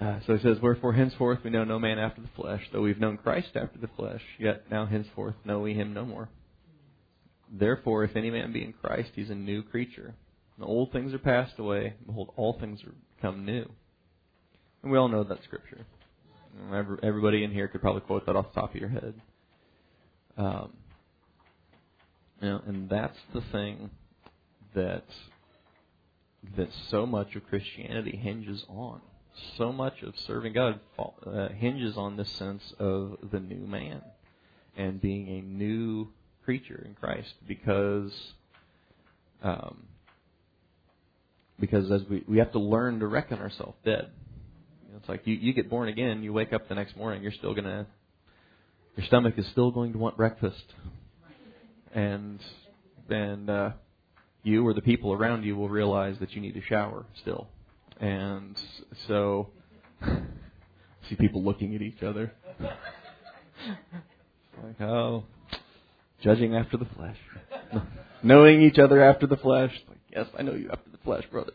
[0.00, 3.00] Uh, so he says, Wherefore henceforth we know no man after the flesh, though we've
[3.00, 6.28] known Christ after the flesh, yet now henceforth know we him no more.
[7.50, 10.14] Therefore, if any man be in Christ, he's a new creature.
[10.58, 13.68] The old things are passed away, behold, all things are become new.
[14.82, 15.86] And we all know that scripture.
[16.74, 19.14] Everybody in here could probably quote that off the top of your head.
[20.36, 20.72] Um,
[22.40, 23.90] you know, and that's the thing
[24.74, 25.04] that
[26.56, 29.00] that so much of Christianity hinges on
[29.56, 34.02] so much of serving God uh, hinges on this sense of the new man
[34.76, 36.08] and being a new
[36.44, 38.12] creature in Christ because
[39.42, 39.84] um,
[41.58, 44.10] because as we we have to learn to reckon ourselves dead.
[44.98, 47.54] It's like you you get born again, you wake up the next morning, you're still
[47.54, 47.86] gonna
[48.96, 50.64] your stomach is still going to want breakfast,
[51.94, 52.40] and
[53.08, 53.70] and uh,
[54.42, 57.48] you or the people around you will realize that you need to shower still
[58.00, 58.60] and
[59.06, 59.50] so
[61.08, 62.32] see people looking at each other.
[64.62, 65.24] like, oh,
[66.22, 67.16] judging after the flesh,
[68.22, 69.72] knowing each other after the flesh.
[69.88, 71.52] Like, yes, I know you after the flesh, brother.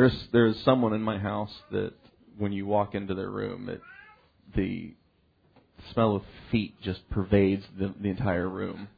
[0.00, 1.92] There's there's someone in my house that
[2.38, 3.82] when you walk into their room, it
[4.56, 4.94] the
[5.92, 8.88] smell of feet just pervades the, the entire room.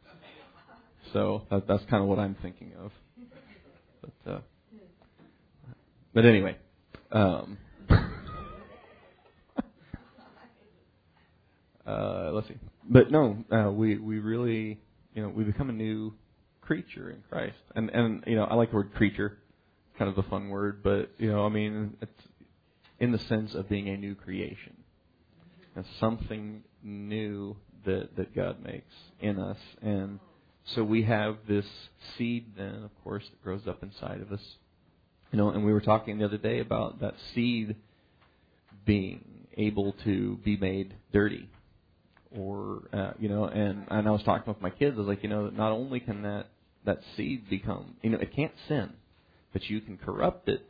[1.13, 2.93] So that, that's kind of what I'm thinking of.
[4.01, 4.39] But uh,
[6.15, 6.57] but anyway,
[7.11, 7.59] um,
[11.85, 12.59] uh, let's see.
[12.89, 14.79] But no, uh, we we really
[15.15, 16.15] you know we become a new
[16.61, 19.39] creature in Christ, and and you know I like the word creature,
[20.03, 22.23] kind of a fun word, but you know I mean it's
[22.99, 24.77] in the sense of being a new creation,
[25.77, 30.19] and something new that that God makes in us, and
[30.65, 31.67] so we have this
[32.17, 34.43] seed then, of course, that grows up inside of us,
[35.31, 37.77] you know, and we were talking the other day about that seed
[38.85, 39.25] being
[39.57, 41.49] able to be made dirty
[42.37, 44.97] or uh, you know, and and I was talking with my kids.
[44.97, 46.47] I was like, you know, not only can that
[46.85, 48.95] that seed become, you know, it can't sin,
[49.53, 50.65] but you can corrupt it.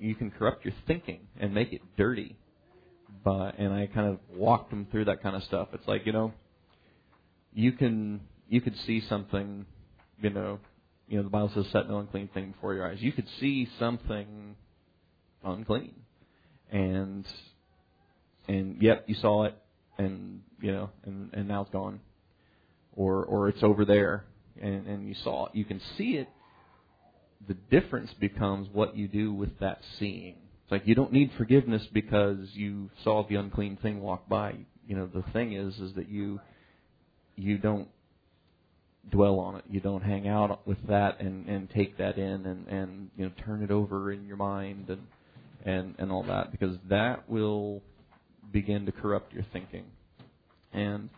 [0.00, 2.36] You can corrupt your thinking and make it dirty.
[3.24, 5.68] But and I kind of walked them through that kind of stuff.
[5.72, 6.32] It's like you know,
[7.52, 9.66] you can you could see something,
[10.20, 10.60] you know,
[11.08, 12.98] you know the Bible says set no unclean thing before your eyes.
[13.00, 14.56] You could see something
[15.44, 15.94] unclean,
[16.70, 17.26] and
[18.48, 19.56] and yep, you saw it,
[19.98, 22.00] and you know, and and now it's gone,
[22.94, 24.24] or or it's over there,
[24.60, 25.54] and and you saw it.
[25.54, 26.28] You can see it.
[27.48, 30.36] The difference becomes what you do with that seeing.
[30.64, 34.54] It's like you don't need forgiveness because you saw the unclean thing walk by.
[34.86, 36.40] You know, the thing is, is that you
[37.36, 37.88] you don't
[39.10, 39.64] dwell on it.
[39.70, 43.32] You don't hang out with that and and take that in and and you know
[43.44, 45.06] turn it over in your mind and
[45.64, 47.82] and and all that because that will
[48.52, 49.84] begin to corrupt your thinking.
[50.72, 51.10] And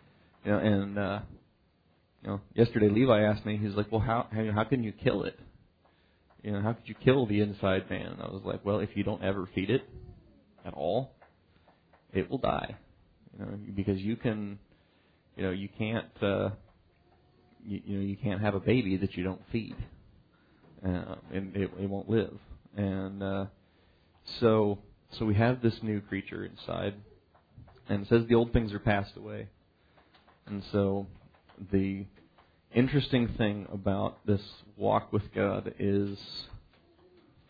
[0.45, 1.21] you know, and uh,
[2.23, 5.25] you know, yesterday Levi asked me, he's like, "Well, how how, how can you kill
[5.25, 5.39] it?
[6.43, 8.91] You know, how could you kill the inside man?" And I was like, "Well, if
[8.95, 9.83] you don't ever feed it
[10.65, 11.13] at all,
[12.13, 12.77] it will die.
[13.39, 14.59] You know, because you can,
[15.37, 16.51] you know, you can't." Uh,
[17.65, 19.77] you, you know you can't have a baby that you don't feed,
[20.85, 22.39] uh, and it, it won't live.
[22.77, 23.47] And uh,
[24.41, 24.79] so
[25.19, 26.95] so we have this new creature inside,
[27.89, 29.49] and it says the old things are passed away.
[30.47, 31.07] And so
[31.73, 32.07] the
[32.75, 34.43] interesting thing about this
[34.77, 36.19] walk with God is,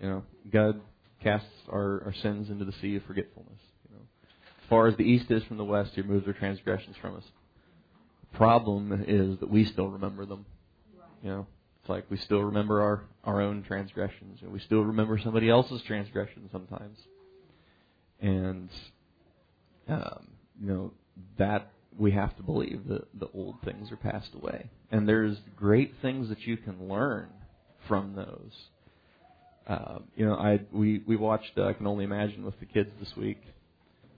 [0.00, 0.80] you know, God
[1.22, 3.60] casts our, our sins into the sea of forgetfulness.
[3.88, 4.02] You know,
[4.62, 7.24] as far as the east is from the west, He removes our transgressions from us.
[8.30, 10.46] The problem is that we still remember them.
[11.22, 11.46] You know,
[11.80, 15.82] it's like we still remember our our own transgressions, and we still remember somebody else's
[15.82, 16.98] transgressions sometimes.
[18.20, 18.68] And
[19.88, 20.28] um,
[20.60, 20.92] you know
[21.38, 25.94] that we have to believe that the old things are passed away, and there's great
[26.00, 27.28] things that you can learn
[27.88, 28.52] from those.
[29.66, 32.90] Uh, you know, I we we watched uh, I can only imagine with the kids
[33.00, 33.40] this week,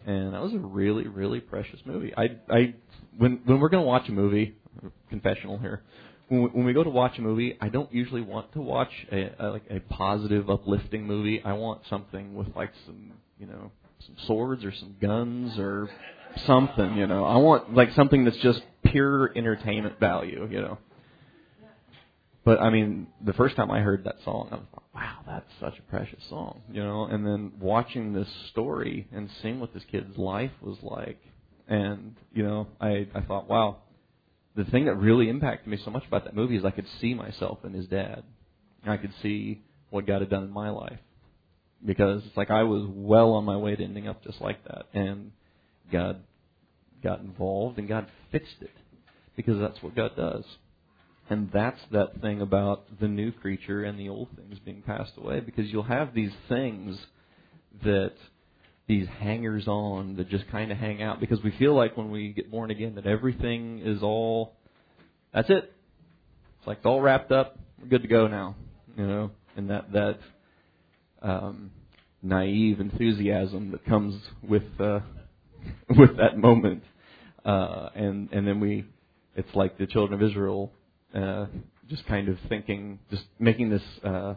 [0.06, 2.12] and that was a really really precious movie.
[2.16, 2.74] I I
[3.16, 4.54] when when we're to watch a movie,
[5.08, 5.82] confessional here.
[6.28, 8.92] When we, when we go to watch a movie, I don't usually want to watch
[9.10, 11.42] a, a like a positive, uplifting movie.
[11.44, 13.72] I want something with like some you know
[14.06, 15.88] some swords or some guns or
[16.46, 17.24] something, you know.
[17.24, 20.78] I want like something that's just pure entertainment value, you know.
[22.44, 25.50] But I mean, the first time I heard that song, I was like, "Wow, that's
[25.60, 27.04] such a precious song," you know.
[27.04, 31.18] And then watching this story and seeing what this kid's life was like,
[31.68, 33.78] and you know, I I thought, "Wow."
[34.56, 37.14] The thing that really impacted me so much about that movie is I could see
[37.14, 38.24] myself in his dad.
[38.84, 40.98] I could see what God had done in my life
[41.84, 44.86] because it's like I was well on my way to ending up just like that,
[44.92, 45.32] and
[45.90, 46.22] God
[47.02, 48.70] got involved and God fixed it
[49.36, 50.44] because that's what God does.
[51.28, 55.40] And that's that thing about the new creature and the old things being passed away
[55.40, 56.98] because you'll have these things
[57.84, 58.14] that
[58.88, 62.32] these hangers on that just kind of hang out because we feel like when we
[62.32, 64.54] get born again that everything is all
[65.32, 65.72] that's it.
[66.58, 67.56] It's like all wrapped up.
[67.80, 68.56] We're good to go now,
[68.96, 69.30] you know.
[69.56, 70.18] And that that
[71.22, 71.70] um,
[72.22, 75.00] naive enthusiasm that comes with uh,
[75.96, 76.82] with that moment,
[77.44, 78.84] uh, and and then we,
[79.36, 80.72] it's like the children of Israel,
[81.14, 81.46] uh,
[81.88, 84.34] just kind of thinking, just making this uh,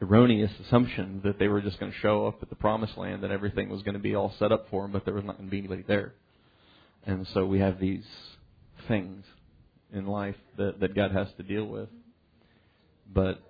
[0.00, 3.32] erroneous assumption that they were just going to show up at the promised land and
[3.32, 5.48] everything was going to be all set up for them, but there was not going
[5.48, 6.14] to be anybody there.
[7.06, 8.04] And so we have these
[8.88, 9.24] things
[9.92, 11.88] in life that that God has to deal with,
[13.12, 13.40] but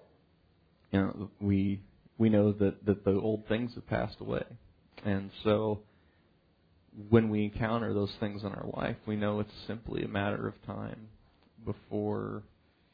[0.90, 1.80] you know we
[2.18, 4.44] we know that, that the old things have passed away.
[5.04, 5.80] And so
[7.08, 10.54] when we encounter those things in our life, we know it's simply a matter of
[10.66, 11.08] time
[11.64, 12.42] before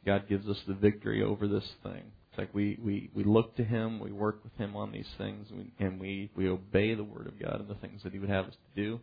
[0.06, 2.02] God gives us the victory over this thing.
[2.30, 5.48] It's like we, we, we look to Him, we work with Him on these things,
[5.78, 8.46] and we, we obey the Word of God and the things that He would have
[8.46, 9.00] us to do.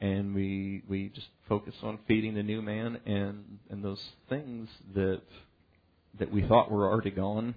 [0.00, 5.22] And we we just focus on feeding the new man and, and those things that
[6.20, 7.56] that we thought were already gone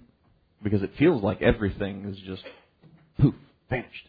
[0.60, 2.42] because it feels like everything is just
[3.20, 3.34] poof,
[3.70, 4.08] vanished.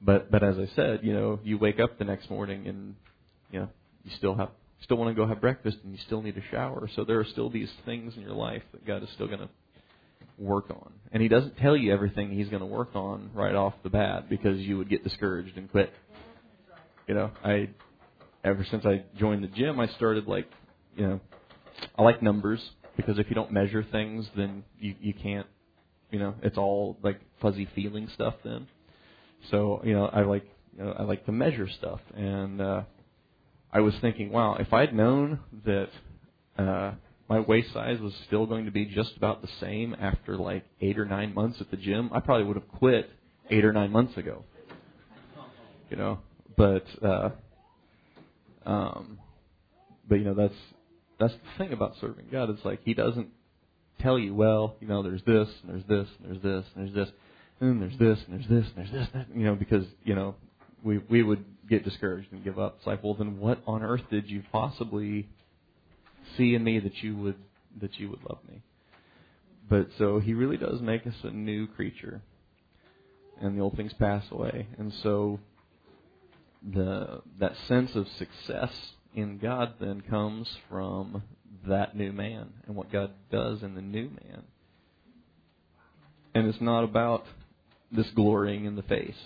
[0.00, 2.94] But but as I said, you know, you wake up the next morning and
[3.50, 3.68] you know,
[4.04, 4.50] you still have
[4.82, 6.88] still want to go have breakfast and you still need a shower.
[6.94, 9.48] So there are still these things in your life that God is still going to
[10.38, 10.92] work on.
[11.12, 14.28] And he doesn't tell you everything he's going to work on right off the bat
[14.28, 15.92] because you would get discouraged and quit.
[17.06, 17.70] You know, I
[18.44, 20.48] ever since I joined the gym, I started like,
[20.96, 21.20] you know,
[21.96, 22.60] I like numbers
[22.96, 25.46] because if you don't measure things, then you you can't,
[26.10, 28.66] you know, it's all like fuzzy feeling stuff then.
[29.50, 30.44] So you know, I like
[30.76, 32.82] you know, I like to measure stuff, and uh,
[33.72, 35.88] I was thinking, wow, if I'd known that
[36.58, 36.92] uh,
[37.28, 40.98] my waist size was still going to be just about the same after like eight
[40.98, 43.10] or nine months at the gym, I probably would have quit
[43.50, 44.44] eight or nine months ago.
[45.90, 46.18] You know,
[46.56, 47.30] but uh,
[48.64, 49.18] um,
[50.08, 50.54] but you know that's
[51.18, 52.50] that's the thing about serving God.
[52.50, 53.28] It's like He doesn't
[54.00, 57.06] tell you, well, you know, there's this, and there's this, and there's this, and there's
[57.08, 57.14] this,
[57.60, 60.34] and there's this, and there's this, and there's this, and you know, because you know,
[60.82, 62.76] we we would get discouraged and give up.
[62.78, 65.28] It's like, well, then what on earth did you possibly
[66.36, 67.36] see in me that you would
[67.80, 68.62] that you would love me?
[69.68, 72.22] But so He really does make us a new creature,
[73.40, 75.40] and the old things pass away, and so
[76.62, 81.22] the that sense of success in God then comes from
[81.66, 84.42] that new man and what God does in the new man.
[86.34, 87.24] And it's not about
[87.92, 89.16] this glorying in the face,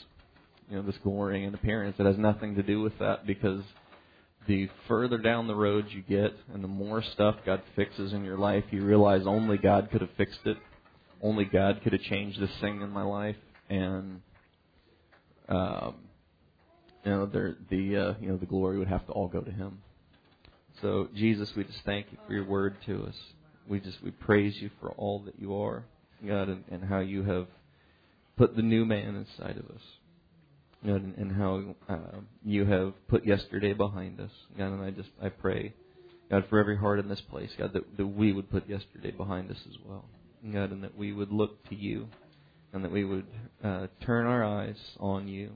[0.68, 1.96] you know, this glorying in appearance.
[1.98, 3.62] It has nothing to do with that because
[4.46, 8.38] the further down the road you get and the more stuff God fixes in your
[8.38, 10.56] life, you realize only God could have fixed it.
[11.22, 13.36] Only God could have changed this thing in my life.
[13.68, 14.22] And,
[15.48, 15.94] um,
[17.04, 19.50] you know, the, the uh, you know, the glory would have to all go to
[19.50, 19.78] Him.
[20.80, 23.14] So, Jesus, we just thank you for your word to us.
[23.68, 25.84] We just we praise you for all that you are,
[26.26, 27.46] God, and, and how you have
[28.40, 29.82] put the new man inside of us.
[30.82, 34.30] And, and how uh, you have put yesterday behind us.
[34.56, 35.74] God, and I just I pray,
[36.30, 39.50] God, for every heart in this place, God, that, that we would put yesterday behind
[39.50, 40.06] us as well.
[40.50, 42.08] God, and that we would look to you,
[42.72, 43.26] and that we would
[43.62, 45.50] uh, turn our eyes on you.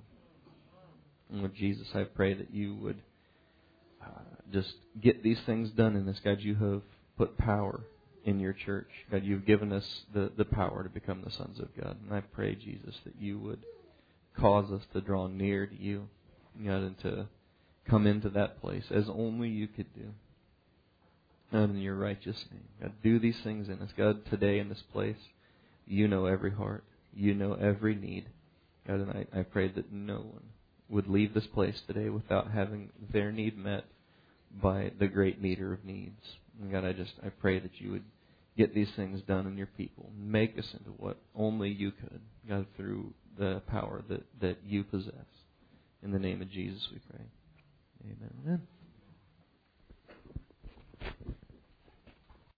[1.30, 3.00] And Lord Jesus, I pray that you would
[4.02, 4.20] uh,
[4.52, 6.18] just get these things done in this.
[6.22, 6.82] God, you have
[7.16, 7.80] put power
[8.24, 8.88] in your church.
[9.10, 11.96] God, you've given us the, the power to become the sons of God.
[12.02, 13.60] And I pray, Jesus, that you would
[14.38, 16.08] cause us to draw near to you,
[16.64, 17.28] God, and to
[17.88, 20.08] come into that place as only you could do.
[21.52, 22.64] God, in your righteous name.
[22.80, 23.90] God, do these things in us.
[23.96, 25.16] God, today in this place,
[25.86, 26.84] you know every heart.
[27.14, 28.26] You know every need.
[28.88, 30.42] God, and I, I pray that no one
[30.88, 33.84] would leave this place today without having their need met
[34.62, 36.36] by the great meter of needs.
[36.60, 38.04] And God, I just I pray that you would
[38.56, 40.10] get these things done in your people.
[40.16, 45.12] Make us into what only you could, God, through the power that, that you possess.
[46.02, 47.24] In the name of Jesus we pray.
[48.04, 48.30] Amen.
[48.44, 48.60] Amen.